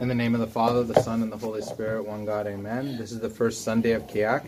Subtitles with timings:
[0.00, 2.98] In the name of the Father, the Son, and the Holy Spirit, one God, amen.
[2.98, 4.44] This is the first Sunday of Kiak.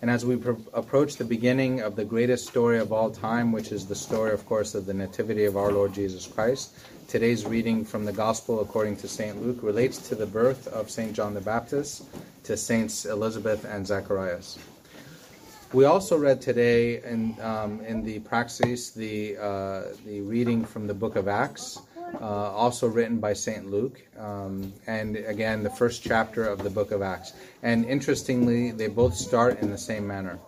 [0.00, 3.72] And as we pro- approach the beginning of the greatest story of all time, which
[3.72, 6.78] is the story, of course, of the Nativity of our Lord Jesus Christ,
[7.08, 9.42] today's reading from the Gospel according to St.
[9.42, 11.12] Luke relates to the birth of St.
[11.12, 12.04] John the Baptist
[12.44, 14.60] to Saints Elizabeth and Zacharias.
[15.72, 20.94] We also read today in, um, in the Praxis the, uh, the reading from the
[20.94, 21.80] book of Acts
[22.20, 23.70] uh, also written by St.
[23.70, 27.32] Luke, um, and again, the first chapter of the book of Acts.
[27.62, 30.38] And interestingly, they both start in the same manner.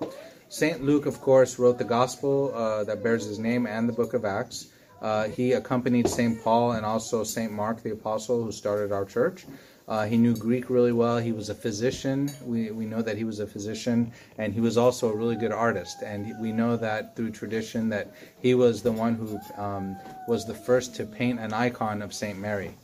[0.49, 0.83] St.
[0.83, 4.25] Luke, of course, wrote the gospel uh, that bears his name and the book of
[4.25, 4.69] Acts.
[5.03, 6.43] Uh, he accompanied St.
[6.43, 7.53] Paul and also St.
[7.53, 9.45] Mark, the apostle, who started our church.
[9.89, 11.19] Uh, he knew Greek really well.
[11.19, 12.29] He was a physician.
[12.45, 15.53] We, we know that he was a physician, and he was also a really good
[15.53, 16.03] artist.
[16.03, 19.97] And we know that through tradition that he was the one who um,
[20.27, 22.75] was the first to paint an icon of Saint Mary.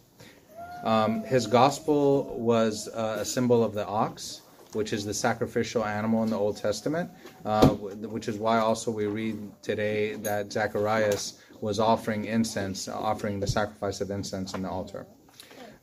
[0.84, 6.22] Um, his gospel was uh, a symbol of the ox, which is the sacrificial animal
[6.22, 7.10] in the Old Testament,
[7.44, 13.46] uh, which is why also we read today that Zacharias was offering incense, offering the
[13.46, 15.06] sacrifice of incense on the altar.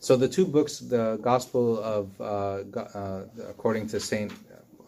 [0.01, 4.31] So the two books, the Gospel of uh, uh, according to Saint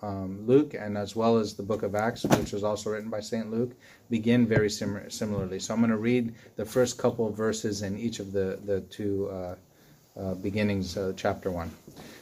[0.02, 3.20] um, Luke, and as well as the Book of Acts, which was also written by
[3.20, 3.76] Saint Luke,
[4.10, 5.60] begin very sim- similarly.
[5.60, 8.82] So I'm going to read the first couple of verses in each of the the
[8.82, 9.56] two uh,
[10.18, 11.72] uh beginnings, of chapter one.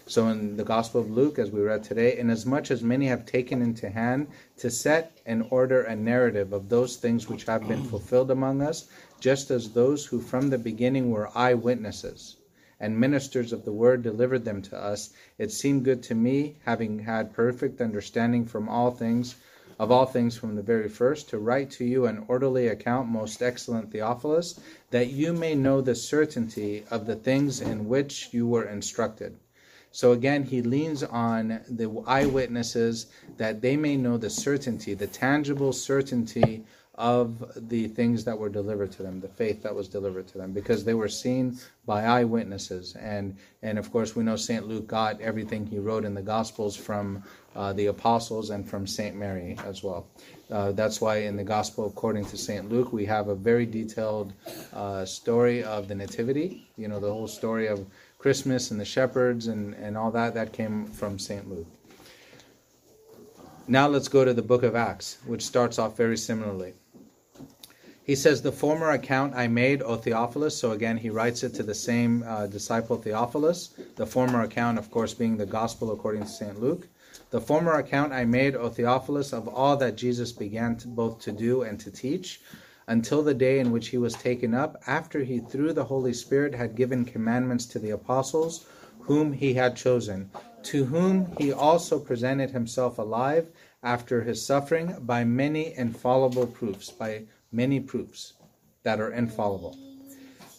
[0.07, 3.61] So in the Gospel of Luke, as we read today, inasmuch as many have taken
[3.61, 4.25] into hand
[4.57, 8.89] to set in order a narrative of those things which have been fulfilled among us,
[9.19, 12.37] just as those who from the beginning were eyewitnesses
[12.79, 16.99] and ministers of the word delivered them to us, it seemed good to me, having
[16.99, 19.35] had perfect understanding from all things,
[19.77, 23.41] of all things from the very first, to write to you an orderly account, most
[23.41, 24.59] excellent Theophilus,
[24.91, 29.37] that you may know the certainty of the things in which you were instructed.
[29.91, 33.07] So again, he leans on the eyewitnesses
[33.37, 36.63] that they may know the certainty, the tangible certainty
[36.99, 40.51] of the things that were delivered to them, the faith that was delivered to them,
[40.51, 42.93] because they were seen by eyewitnesses.
[42.97, 44.67] And, and of course, we know St.
[44.67, 47.23] Luke got everything he wrote in the Gospels from
[47.55, 49.15] uh, the apostles and from St.
[49.15, 50.07] Mary as well.
[50.51, 52.69] Uh, that's why in the Gospel according to St.
[52.69, 54.33] Luke, we have a very detailed
[54.73, 57.87] uh, story of the Nativity, you know, the whole story of
[58.17, 61.49] Christmas and the shepherds and, and all that, that came from St.
[61.49, 61.67] Luke.
[63.69, 66.73] Now let's go to the book of Acts, which starts off very similarly.
[68.09, 70.57] He says, The former account I made, O Theophilus.
[70.57, 73.69] So again, he writes it to the same uh, disciple Theophilus.
[73.97, 76.59] The former account, of course, being the gospel according to St.
[76.59, 76.87] Luke.
[77.29, 81.31] The former account I made, O Theophilus, of all that Jesus began to, both to
[81.31, 82.41] do and to teach,
[82.87, 86.55] until the day in which he was taken up, after he, through the Holy Spirit,
[86.55, 88.65] had given commandments to the apostles,
[89.01, 90.31] whom he had chosen,
[90.63, 93.51] to whom he also presented himself alive
[93.83, 97.21] after his suffering by many infallible proofs, by
[97.51, 98.33] many proofs
[98.83, 99.77] that are infallible,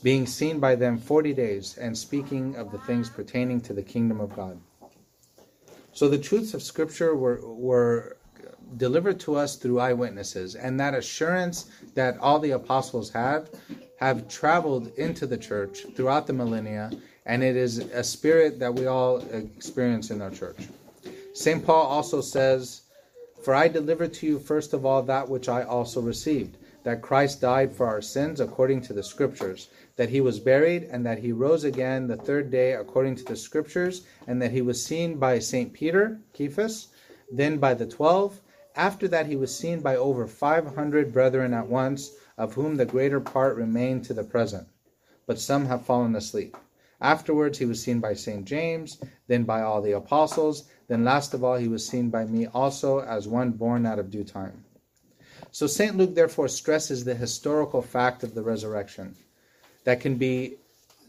[0.03, 4.21] being seen by them forty days, and speaking of the things pertaining to the kingdom
[4.21, 4.61] of God.
[5.93, 8.17] So the truths of Scripture were, were
[8.77, 13.51] delivered to us through eyewitnesses, and that assurance that all the apostles have
[13.99, 16.91] have traveled into the church throughout the millennia,
[17.27, 20.69] and it is a spirit that we all experience in our church.
[21.35, 21.65] St.
[21.65, 22.83] Paul also says,
[23.43, 27.41] For I delivered to you first of all that which I also received that Christ
[27.41, 31.33] died for our sins according to the Scriptures, that he was buried, and that he
[31.33, 35.39] rose again the third day according to the Scriptures, and that he was seen by
[35.39, 35.73] St.
[35.73, 36.89] Peter, Cephas,
[37.31, 38.41] then by the twelve.
[38.77, 42.87] After that, he was seen by over five hundred brethren at once, of whom the
[42.87, 44.67] greater part remain to the present,
[45.27, 46.57] but some have fallen asleep.
[47.03, 48.45] Afterwards, he was seen by St.
[48.45, 52.47] James, then by all the apostles, then last of all, he was seen by me
[52.47, 54.65] also as one born out of due time.
[55.53, 55.97] So St.
[55.97, 59.17] Luke therefore stresses the historical fact of the resurrection
[59.83, 60.55] that can be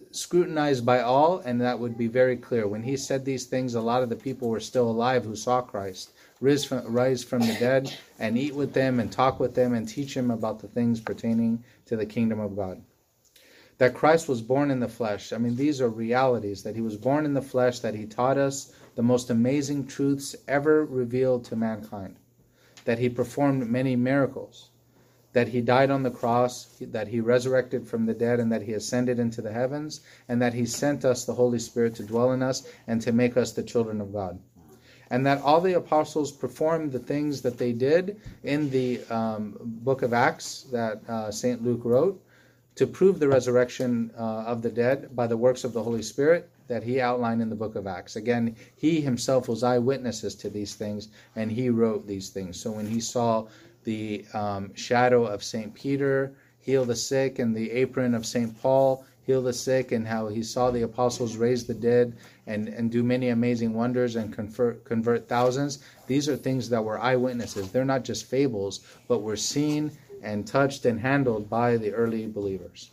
[0.10, 2.68] scrutinized by all, and that would be very clear.
[2.68, 5.62] When he said these things, a lot of the people were still alive who saw
[5.62, 9.76] Christ rise from, rise from the dead and eat with them and talk with them
[9.76, 12.82] and teach them about the things pertaining to the kingdom of God.
[13.78, 15.34] That Christ was born in the flesh.
[15.34, 16.64] I mean, these are realities.
[16.64, 20.36] That he was born in the flesh, that he taught us the most amazing truths
[20.48, 22.16] ever revealed to mankind
[22.86, 24.70] that he performed many miracles,
[25.34, 28.74] that he died on the cross, that he resurrected from the dead, and that he
[28.74, 32.44] ascended into the heavens, and that he sent us the Holy Spirit to dwell in
[32.44, 34.40] us and to make us the children of God.
[35.10, 40.04] And that all the apostles performed the things that they did in the um, book
[40.04, 41.62] of Acts that uh, St.
[41.64, 42.22] Luke wrote
[42.76, 46.50] to prove the resurrection uh, of the dead by the works of the Holy Spirit
[46.68, 48.16] that he outlined in the book of Acts.
[48.16, 52.60] Again, he himself was eyewitnesses to these things, and he wrote these things.
[52.60, 53.48] So when he saw
[53.84, 55.74] the um, shadow of St.
[55.74, 58.60] Peter heal the sick and the apron of St.
[58.62, 62.16] Paul heal the sick, and how he saw the apostles raise the dead
[62.48, 67.00] and, and do many amazing wonders and convert, convert thousands, these are things that were
[67.00, 67.72] eyewitnesses.
[67.72, 69.92] They're not just fables, but were seen
[70.24, 72.92] and touched and handled by the early believers.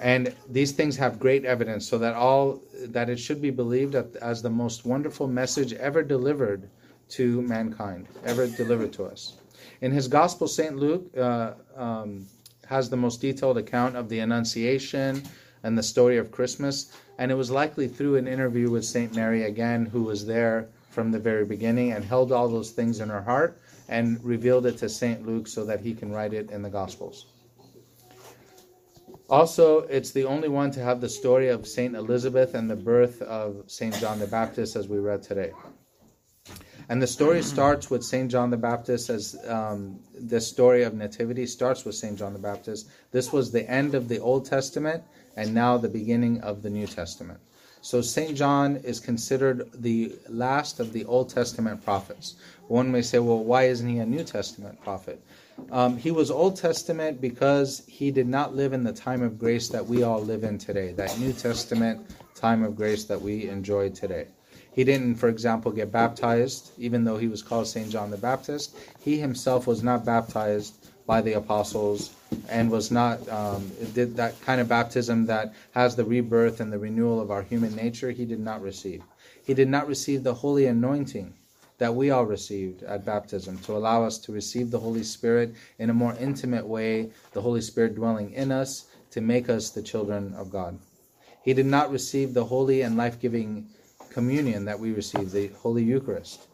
[0.00, 4.42] And these things have great evidence, so that all that it should be believed as
[4.42, 6.68] the most wonderful message ever delivered
[7.10, 9.34] to mankind, ever delivered to us.
[9.80, 10.76] In his Gospel, St.
[10.76, 12.26] Luke uh, um,
[12.66, 15.22] has the most detailed account of the Annunciation
[15.62, 19.14] and the story of Christmas, and it was likely through an interview with St.
[19.14, 23.08] Mary again, who was there from the very beginning and held all those things in
[23.08, 25.26] her heart and revealed it to St.
[25.26, 27.26] Luke so that he can write it in the Gospels.
[29.30, 31.94] Also, it's the only one to have the story of St.
[31.94, 33.94] Elizabeth and the birth of St.
[33.98, 35.52] John the Baptist, as we read today.
[36.90, 38.30] And the story starts with St.
[38.30, 42.18] John the Baptist, as um, the story of Nativity starts with St.
[42.18, 42.90] John the Baptist.
[43.12, 45.02] This was the end of the Old Testament
[45.36, 47.40] and now the beginning of the New Testament.
[47.80, 48.36] So St.
[48.36, 52.36] John is considered the last of the Old Testament prophets.
[52.68, 55.22] One may say, well, why isn't he a New Testament prophet?
[55.70, 59.68] Um, he was Old Testament because he did not live in the time of grace
[59.68, 63.90] that we all live in today, that New Testament time of grace that we enjoy
[63.90, 64.26] today.
[64.72, 67.88] He didn't, for example, get baptized, even though he was called St.
[67.88, 68.76] John the Baptist.
[69.00, 72.14] He himself was not baptized by the apostles
[72.48, 76.78] and was not um, did that kind of baptism that has the rebirth and the
[76.78, 78.10] renewal of our human nature.
[78.10, 79.02] He did not receive.
[79.44, 81.34] He did not receive the holy anointing
[81.78, 85.90] that we all received at baptism to allow us to receive the Holy Spirit in
[85.90, 90.34] a more intimate way, the Holy Spirit dwelling in us to make us the children
[90.34, 90.78] of God.
[91.42, 93.68] He did not receive the holy and life giving
[94.10, 96.46] communion that we receive, the Holy Eucharist.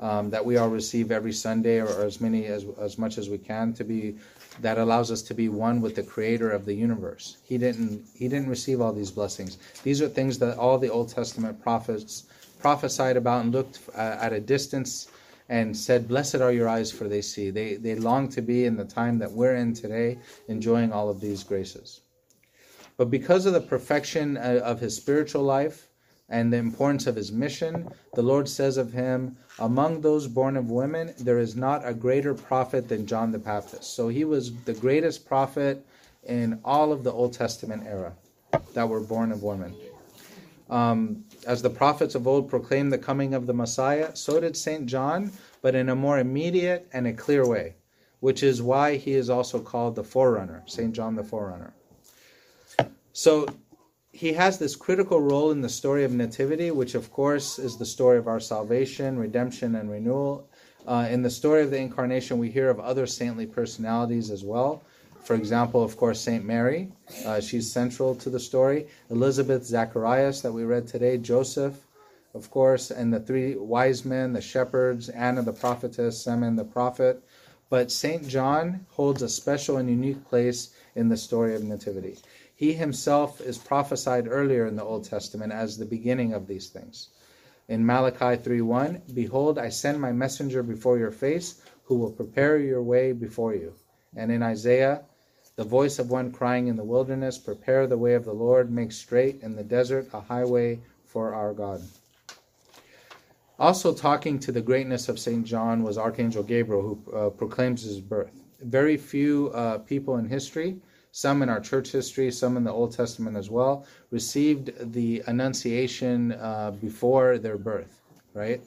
[0.00, 3.28] Um, that we all receive every Sunday, or, or, as many as as much as
[3.28, 4.16] we can, to be
[4.60, 7.38] that allows us to be one with the Creator of the universe.
[7.42, 9.58] He didn't he didn't receive all these blessings.
[9.82, 12.28] These are things that all the Old Testament prophets
[12.60, 15.08] prophesied about and looked uh, at a distance
[15.48, 17.50] and said, Blessed are your eyes, for they see.
[17.50, 20.18] They, they long to be in the time that we're in today,
[20.48, 22.00] enjoying all of these graces.
[22.96, 25.88] But because of the perfection uh, of his spiritual life
[26.28, 30.70] and the importance of his mission, the Lord says of him, Among those born of
[30.70, 33.94] women, there is not a greater prophet than John the Baptist.
[33.94, 35.86] So he was the greatest prophet
[36.24, 38.12] in all of the Old Testament era
[38.74, 39.74] that were born of women.
[40.68, 44.84] Um, as the prophets of old proclaimed the coming of the Messiah, so did St.
[44.84, 47.74] John, but in a more immediate and a clear way,
[48.20, 50.94] which is why he is also called the forerunner, St.
[50.94, 51.72] John the forerunner.
[53.14, 53.46] So
[54.12, 57.86] he has this critical role in the story of Nativity, which of course is the
[57.86, 60.50] story of our salvation, redemption, and renewal.
[60.86, 64.84] Uh, in the story of the Incarnation, we hear of other saintly personalities as well.
[65.28, 66.42] For example, of course, St.
[66.42, 66.90] Mary,
[67.26, 68.86] uh, she's central to the story.
[69.10, 71.84] Elizabeth, Zacharias, that we read today, Joseph,
[72.32, 77.22] of course, and the three wise men, the shepherds, Anna the prophetess, Simeon the prophet.
[77.68, 78.26] But St.
[78.26, 82.16] John holds a special and unique place in the story of Nativity.
[82.56, 87.10] He himself is prophesied earlier in the Old Testament as the beginning of these things.
[87.68, 92.82] In Malachi 3:1, Behold, I send my messenger before your face, who will prepare your
[92.82, 93.74] way before you.
[94.16, 95.02] And in Isaiah
[95.58, 98.92] the voice of one crying in the wilderness, Prepare the way of the Lord, make
[98.92, 101.82] straight in the desert a highway for our God.
[103.58, 105.44] Also, talking to the greatness of St.
[105.44, 108.30] John was Archangel Gabriel, who uh, proclaims his birth.
[108.60, 110.76] Very few uh, people in history,
[111.10, 116.34] some in our church history, some in the Old Testament as well, received the Annunciation
[116.34, 118.00] uh, before their birth,
[118.32, 118.60] right?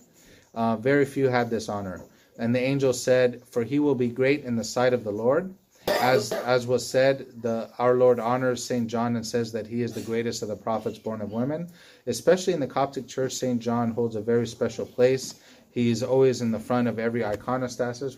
[0.54, 2.02] Uh, very few had this honor.
[2.38, 5.54] And the angel said, For he will be great in the sight of the Lord
[5.88, 9.94] as as was said, the our Lord honors Saint John and says that he is
[9.94, 11.70] the greatest of the prophets born of women.
[12.08, 15.36] Especially in the Coptic Church, Saint John holds a very special place.
[15.72, 18.18] He's always in the front of every iconostasis.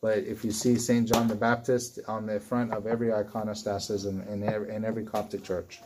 [0.00, 4.22] But if you see Saint John the Baptist on the front of every iconostasis in,
[4.28, 5.80] in, in every Coptic church.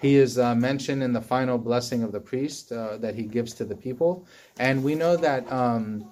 [0.00, 3.52] He is uh, mentioned in the final blessing of the priest uh, that he gives
[3.54, 4.26] to the people.
[4.58, 6.10] And we know that um,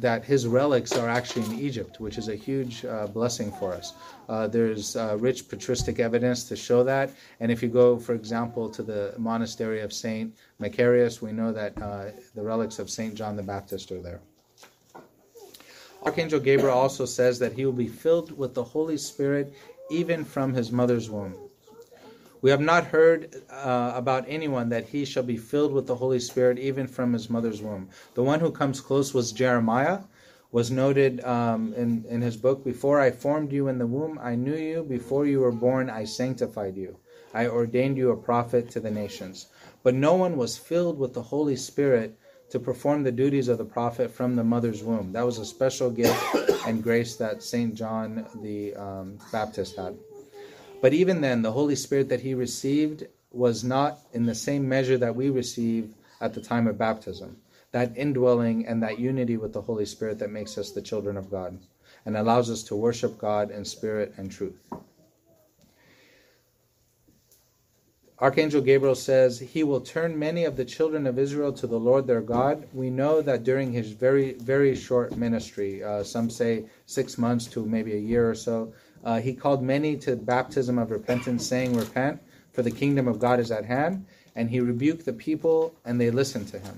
[0.00, 3.94] that his relics are actually in Egypt, which is a huge uh, blessing for us.
[4.28, 7.10] Uh, there's uh, rich patristic evidence to show that.
[7.40, 11.80] And if you go, for example, to the monastery of Saint Macarius, we know that
[11.80, 14.20] uh, the relics of Saint John the Baptist are there.
[16.04, 19.52] Archangel Gabriel also says that he will be filled with the Holy Spirit
[19.90, 21.34] even from his mother's womb.
[22.40, 26.20] We have not heard uh, about anyone that he shall be filled with the Holy
[26.20, 27.88] Spirit even from his mother's womb.
[28.14, 30.00] The one who comes close was Jeremiah,
[30.52, 34.34] was noted um, in, in his book Before I formed you in the womb, I
[34.34, 34.82] knew you.
[34.82, 36.96] Before you were born, I sanctified you.
[37.34, 39.46] I ordained you a prophet to the nations.
[39.82, 42.18] But no one was filled with the Holy Spirit
[42.50, 45.12] to perform the duties of the prophet from the mother's womb.
[45.12, 46.22] That was a special gift
[46.66, 47.74] and grace that St.
[47.74, 49.98] John the um, Baptist had.
[50.80, 54.98] But even then, the Holy Spirit that he received was not in the same measure
[54.98, 57.36] that we receive at the time of baptism.
[57.72, 61.30] That indwelling and that unity with the Holy Spirit that makes us the children of
[61.30, 61.58] God
[62.06, 64.72] and allows us to worship God in spirit and truth.
[68.20, 72.06] Archangel Gabriel says, He will turn many of the children of Israel to the Lord
[72.06, 72.66] their God.
[72.72, 77.64] We know that during his very, very short ministry, uh, some say six months to
[77.64, 78.72] maybe a year or so,
[79.04, 82.20] uh, he called many to baptism of repentance, saying, Repent,
[82.52, 84.04] for the kingdom of God is at hand.
[84.36, 86.76] And he rebuked the people, and they listened to him.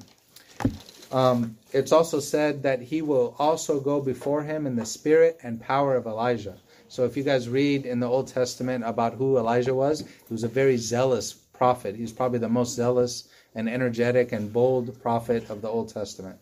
[1.13, 5.61] Um, it's also said that he will also go before him in the spirit and
[5.61, 6.57] power of Elijah.
[6.89, 10.45] So if you guys read in the Old Testament about who Elijah was, he was
[10.45, 11.97] a very zealous prophet.
[11.97, 16.39] He's probably the most zealous and energetic and bold prophet of the Old Testament.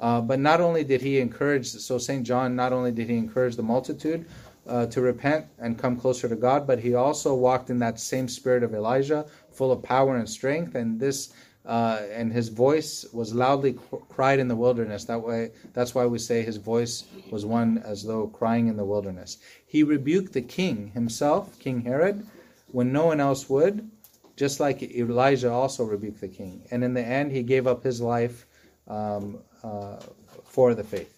[0.00, 2.26] Uh, but not only did he encourage, so St.
[2.26, 4.24] John, not only did he encourage the multitude,
[4.70, 8.28] uh, to repent and come closer to God, but he also walked in that same
[8.28, 10.76] spirit of Elijah, full of power and strength.
[10.76, 11.32] And this,
[11.66, 13.76] uh, and his voice was loudly
[14.08, 15.04] cried in the wilderness.
[15.04, 18.84] That way, that's why we say his voice was one as though crying in the
[18.84, 19.38] wilderness.
[19.66, 22.24] He rebuked the king himself, King Herod,
[22.68, 23.90] when no one else would,
[24.36, 26.62] just like Elijah also rebuked the king.
[26.70, 28.46] And in the end, he gave up his life
[28.86, 29.96] um, uh,
[30.44, 31.16] for the faith.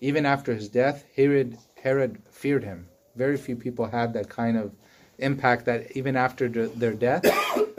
[0.00, 2.88] Even after his death, Herod Herod feared him.
[3.14, 4.72] Very few people had that kind of
[5.18, 7.22] impact that even after their death,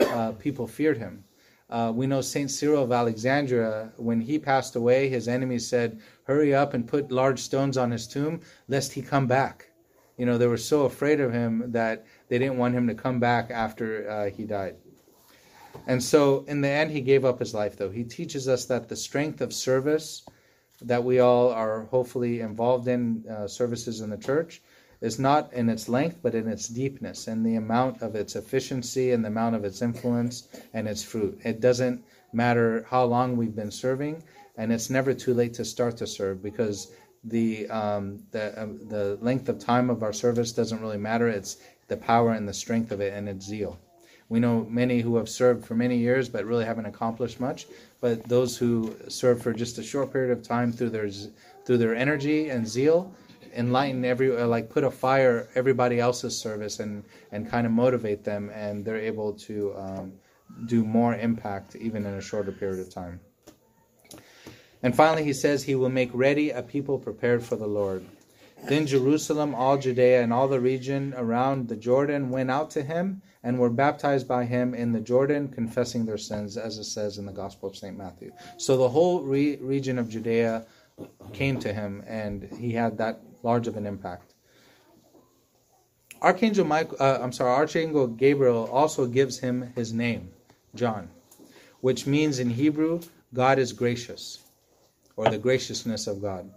[0.00, 1.24] uh, people feared him.
[1.68, 6.54] Uh, we know Saint Cyril of Alexandria, when he passed away, his enemies said, Hurry
[6.54, 9.70] up and put large stones on his tomb, lest he come back.
[10.16, 13.18] You know, they were so afraid of him that they didn't want him to come
[13.18, 14.76] back after uh, he died.
[15.88, 17.90] And so, in the end, he gave up his life, though.
[17.90, 20.22] He teaches us that the strength of service
[20.82, 24.62] that we all are hopefully involved in uh, services in the church.
[25.02, 29.12] Is not in its length but in its deepness and the amount of its efficiency
[29.12, 31.38] and the amount of its influence and its fruit.
[31.44, 32.02] It doesn't
[32.32, 34.22] matter how long we've been serving
[34.56, 36.92] and it's never too late to start to serve because
[37.24, 41.28] the um, the um, the length of time of our service doesn't really matter.
[41.28, 43.78] It's the power and the strength of it and its zeal
[44.28, 47.66] we know many who have served for many years but really haven't accomplished much.
[48.00, 51.08] But those who serve for just a short period of time through their
[51.64, 53.12] through their energy and zeal
[53.54, 58.22] enlighten every uh, like put a fire everybody else's service and and kind of motivate
[58.22, 60.12] them and they're able to um,
[60.66, 63.20] do more impact even in a shorter period of time.
[64.82, 68.04] And finally, he says he will make ready a people prepared for the Lord.
[68.64, 73.22] Then Jerusalem, all Judea, and all the region around the Jordan went out to him
[73.42, 77.26] and were baptized by him in the Jordan, confessing their sins, as it says in
[77.26, 77.96] the Gospel of St.
[77.96, 78.32] Matthew.
[78.56, 80.66] So the whole re- region of Judea
[81.32, 84.34] came to him, and he had that large of an impact.
[86.22, 90.30] Archangel Michael, uh, I'm sorry, Archangel Gabriel also gives him his name,
[90.74, 91.10] John,
[91.82, 93.00] which means in Hebrew,
[93.34, 94.42] God is gracious,
[95.14, 96.50] or the graciousness of God.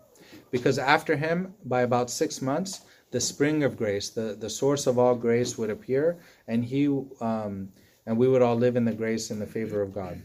[0.52, 5.00] Because after him, by about six months, the spring of grace, the, the source of
[5.00, 6.88] all grace would appear, and he
[7.22, 7.70] um,
[8.06, 10.20] and we would all live in the grace and the favor of God.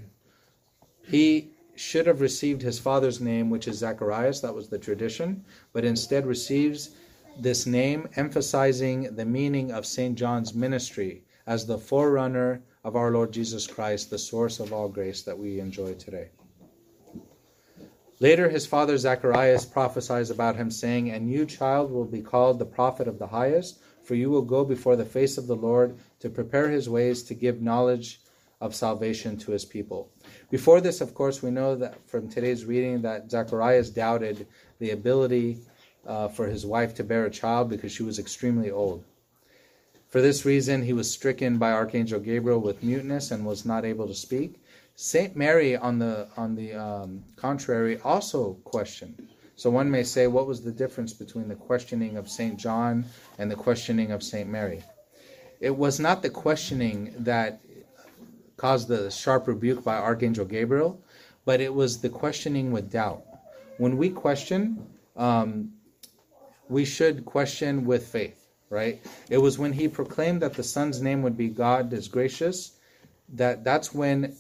[1.07, 5.85] He should have received his father's name, which is Zacharias, that was the tradition, but
[5.85, 6.90] instead receives
[7.38, 10.16] this name, emphasizing the meaning of St.
[10.16, 15.23] John's ministry as the forerunner of our Lord Jesus Christ, the source of all grace
[15.23, 16.28] that we enjoy today.
[18.21, 22.64] Later, his father Zacharias prophesies about him, saying, And you, child, will be called the
[22.64, 26.30] prophet of the highest, for you will go before the face of the Lord to
[26.30, 28.21] prepare his ways to give knowledge
[28.61, 30.11] of salvation to his people.
[30.50, 34.47] Before this, of course, we know that from today's reading that Zacharias doubted
[34.78, 35.59] the ability
[36.06, 39.04] uh, for his wife to bear a child because she was extremely old.
[40.09, 44.06] For this reason, he was stricken by Archangel Gabriel with muteness and was not able
[44.06, 44.62] to speak.
[44.96, 49.28] Saint Mary, on the on the um, contrary, also questioned.
[49.56, 53.04] So one may say, what was the difference between the questioning of Saint John
[53.38, 54.82] and the questioning of Saint Mary?
[55.60, 57.60] It was not the questioning that
[58.56, 61.00] caused the sharp rebuke by Archangel Gabriel,
[61.44, 63.24] but it was the questioning with doubt.
[63.78, 64.86] When we question,
[65.16, 65.72] um,
[66.68, 69.00] we should question with faith right?
[69.30, 72.72] It was when he proclaimed that the Son's name would be God is gracious
[73.28, 74.34] that that's when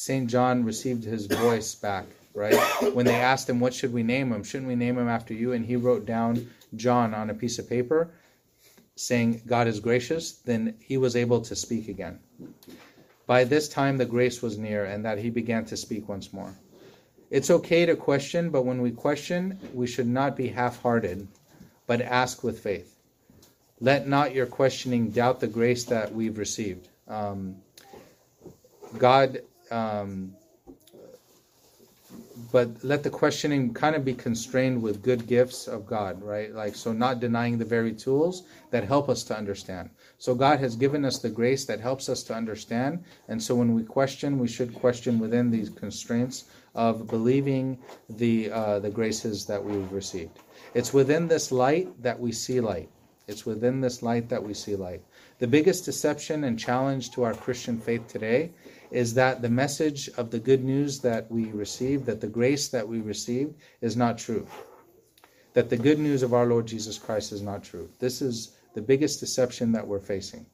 [0.00, 0.30] St.
[0.30, 2.54] John received his voice back, right?
[2.94, 4.44] When they asked him, What should we name him?
[4.44, 5.54] Shouldn't we name him after you?
[5.54, 8.12] And he wrote down John on a piece of paper
[8.94, 12.20] saying, God is gracious, then he was able to speak again.
[13.26, 16.54] By this time, the grace was near, and that he began to speak once more.
[17.28, 21.26] It's okay to question, but when we question, we should not be half hearted,
[21.88, 22.94] but ask with faith.
[23.80, 26.86] Let not your questioning doubt the grace that we've received.
[27.08, 27.56] Um,
[28.96, 30.34] God, um,
[32.52, 36.54] but let the questioning kind of be constrained with good gifts of God, right?
[36.54, 39.90] Like, so not denying the very tools that help us to understand.
[40.18, 43.04] So God has given us the grace that helps us to understand.
[43.28, 46.44] And so when we question, we should question within these constraints
[46.74, 50.38] of believing the, uh, the graces that we've received.
[50.74, 52.88] It's within this light that we see light.
[53.26, 55.02] It's within this light that we see light.
[55.38, 58.50] The biggest deception and challenge to our Christian faith today
[58.90, 62.88] is that the message of the good news that we receive, that the grace that
[62.88, 64.46] we received, is not true.
[65.54, 67.90] That the good news of our Lord Jesus Christ is not true.
[67.98, 70.46] This is the biggest deception that we're facing.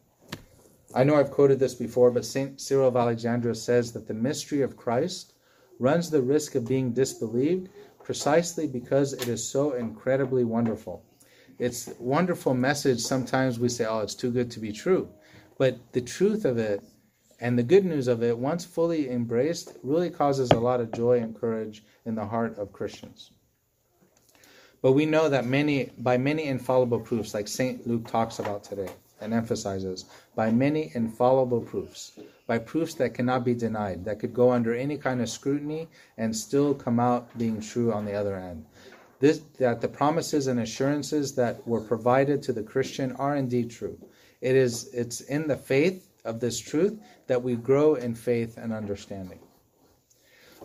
[0.94, 2.60] I know I've quoted this before, but St.
[2.60, 5.34] Cyril of Alexandria says that the mystery of Christ
[5.78, 7.68] runs the risk of being disbelieved
[8.02, 11.04] precisely because it is so incredibly wonderful.
[11.58, 13.00] It's wonderful message.
[13.00, 15.08] Sometimes we say, oh, it's too good to be true.
[15.58, 16.82] But the truth of it
[17.40, 21.18] and the good news of it, once fully embraced, really causes a lot of joy
[21.18, 23.30] and courage in the heart of Christians.
[24.82, 27.86] But we know that many, by many infallible proofs, like St.
[27.86, 33.54] Luke talks about today and emphasizes, by many infallible proofs, by proofs that cannot be
[33.54, 35.88] denied, that could go under any kind of scrutiny
[36.18, 38.66] and still come out being true on the other end.
[39.20, 43.98] This, that the promises and assurances that were provided to the Christian are indeed true.
[44.42, 48.72] It is it's in the faith of this truth that we grow in faith and
[48.72, 49.38] understanding.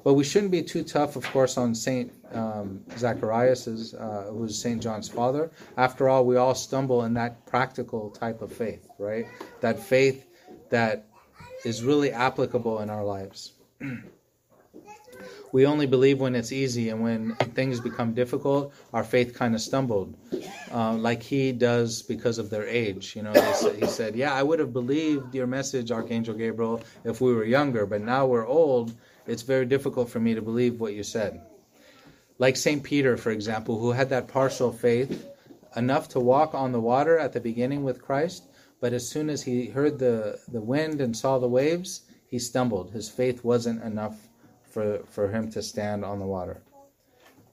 [0.04, 4.82] But we shouldn't be too tough, of course, on Saint um, Zacharias, uh, who's Saint
[4.82, 5.52] John's father.
[5.78, 9.26] After all, we all stumble in that practical type of faith, right?
[9.60, 10.26] That faith
[10.70, 11.08] that
[11.66, 13.54] is really applicable in our lives.
[15.52, 19.62] we only believe when it's easy, and when things become difficult, our faith kind of
[19.62, 20.16] stumbled,
[20.72, 23.16] uh, like he does because of their age.
[23.16, 23.34] You know,
[23.80, 27.86] he said, "Yeah, I would have believed your message, Archangel Gabriel, if we were younger,
[27.86, 28.94] but now we're old.
[29.28, 31.42] It's very difficult for me to believe what you said."
[32.38, 35.28] Like Saint Peter, for example, who had that partial faith,
[35.76, 38.44] enough to walk on the water at the beginning with Christ,
[38.80, 42.92] but as soon as he heard the the wind and saw the waves, he stumbled.
[42.92, 44.29] His faith wasn't enough
[44.70, 46.62] for, for him to stand on the water.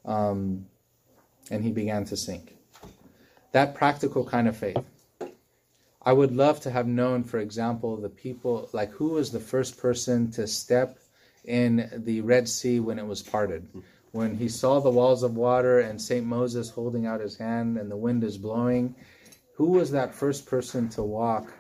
[0.05, 0.67] Um,
[1.51, 2.57] and he began to sink.
[3.53, 4.85] That practical kind of faith.
[6.03, 9.79] I would love to have known, for example, the people, like who was the first
[9.79, 10.99] person to step
[11.45, 13.67] in the Red Sea when it was parted.
[14.13, 16.25] When he saw the walls of water and St.
[16.25, 18.95] Moses holding out his hand and the wind is blowing,
[19.55, 21.53] who was that first person to walk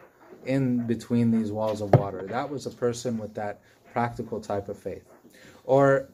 [0.44, 2.22] in between these walls of water?
[2.22, 3.60] That was a person with that
[3.92, 5.04] practical type of faith.
[5.66, 6.08] Or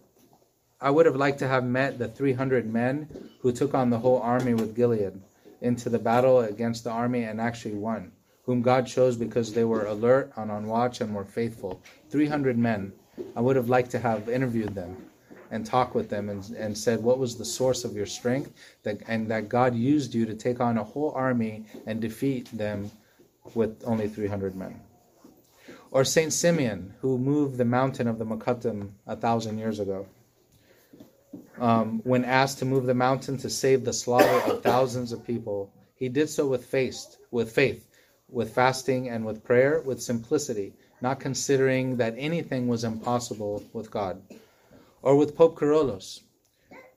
[0.81, 4.19] I would have liked to have met the 300 men who took on the whole
[4.19, 5.23] army with Gideon
[5.61, 8.11] into the battle against the army and actually won,
[8.45, 11.81] whom God chose because they were alert and on watch and were faithful.
[12.11, 12.93] 300 men.
[13.37, 14.97] I would have liked to have interviewed them
[15.51, 19.03] and talked with them and, and said what was the source of your strength that,
[19.07, 22.91] and that God used you to take on a whole army and defeat them
[23.55, 24.81] with only 300 men.
[25.92, 30.07] Or Saint Simeon, who moved the mountain of the Mokattam a thousand years ago.
[31.61, 35.70] Um, when asked to move the mountain to save the slaughter of thousands of people,
[35.94, 37.87] he did so with faith, with faith,
[38.31, 44.22] with fasting and with prayer, with simplicity, not considering that anything was impossible with God.
[45.02, 46.20] Or with Pope Kyrillos,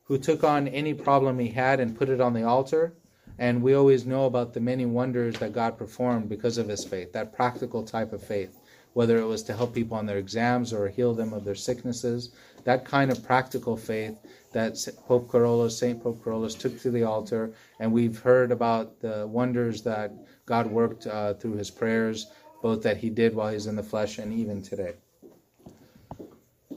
[0.06, 2.94] who took on any problem he had and put it on the altar.
[3.38, 7.12] And we always know about the many wonders that God performed because of his faith,
[7.12, 8.58] that practical type of faith
[8.96, 12.32] whether it was to help people on their exams or heal them of their sicknesses.
[12.64, 14.18] That kind of practical faith
[14.54, 19.28] that Pope Kyrillos, Saint Pope Kyrillos, took to the altar, and we've heard about the
[19.28, 20.14] wonders that
[20.46, 22.28] God worked uh, through his prayers,
[22.62, 24.94] both that he did while he's in the flesh and even today.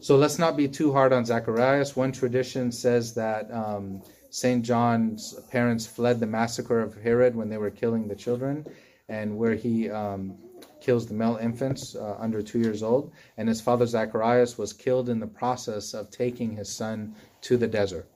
[0.00, 1.94] So let's not be too hard on Zacharias.
[1.94, 4.64] One tradition says that um, St.
[4.64, 8.66] John's parents fled the massacre of Herod when they were killing the children,
[9.09, 10.37] and where he um,
[10.88, 15.11] kills the male infants uh, under two years old, and his father Zacharias was killed
[15.11, 18.09] in the process of taking his son to the desert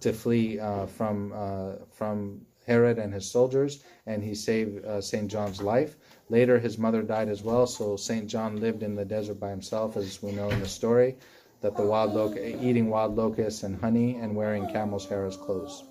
[0.00, 5.30] to flee uh, from uh, from Herod and his soldiers, and he saved uh, St.
[5.30, 5.94] John's life.
[6.28, 8.26] Later, his mother died as well, so St.
[8.26, 11.14] John lived in the desert by himself, as we know in the story,
[11.60, 15.84] that the wild lo- eating wild locusts and honey and wearing camel's hair as clothes.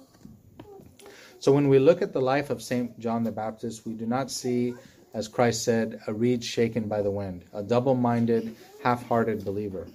[1.39, 2.99] So when we look at the life of St.
[2.99, 4.75] John the Baptist, we do not see,
[5.17, 9.87] as Christ said, a reed shaken by the wind, a double minded, half hearted believer.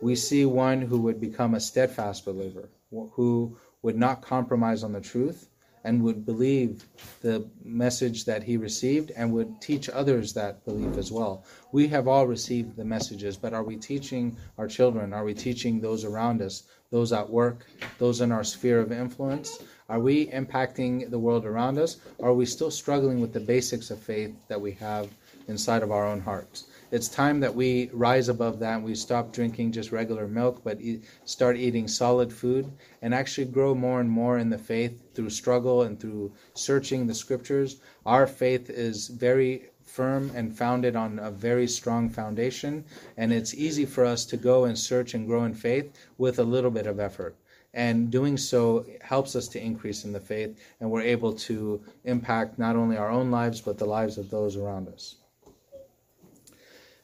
[0.00, 5.00] We see one who would become a steadfast believer, who would not compromise on the
[5.02, 5.50] truth
[5.84, 6.84] and would believe
[7.20, 11.44] the message that he received and would teach others that belief as well.
[11.70, 15.12] We have all received the messages, but are we teaching our children?
[15.12, 17.66] Are we teaching those around us, those at work,
[17.98, 19.62] those in our sphere of influence?
[19.86, 21.98] Are we impacting the world around us?
[22.16, 25.10] Or are we still struggling with the basics of faith that we have
[25.46, 26.64] inside of our own hearts?
[26.90, 30.80] It's time that we rise above that and we stop drinking just regular milk, but
[31.26, 35.82] start eating solid food and actually grow more and more in the faith through struggle
[35.82, 37.78] and through searching the scriptures.
[38.06, 42.86] Our faith is very firm and founded on a very strong foundation,
[43.18, 46.44] and it's easy for us to go and search and grow in faith with a
[46.44, 47.36] little bit of effort
[47.74, 52.56] and doing so helps us to increase in the faith and we're able to impact
[52.58, 55.16] not only our own lives but the lives of those around us.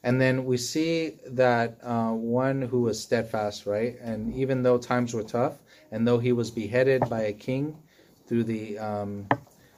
[0.03, 3.97] And then we see that uh, one who was steadfast right?
[4.01, 5.59] And even though times were tough
[5.91, 7.77] and though he was beheaded by a king
[8.27, 9.27] through the um,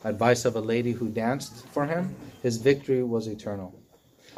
[0.04, 3.74] advice of a lady who danced for him his victory was eternal.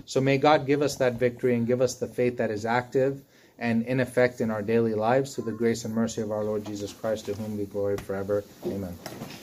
[0.06, 3.22] So may god give us that victory and give us the faith that is active
[3.58, 6.64] and in effect in our daily lives through the grace and mercy of our Lord
[6.64, 8.44] Jesus Christ, to whom be glory forever.
[8.66, 8.96] Amen.